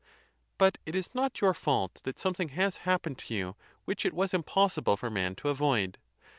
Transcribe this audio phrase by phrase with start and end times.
[0.57, 3.55] But it is not your fault that something has happened to you
[3.85, 5.99] which it was impossible for man to avoid.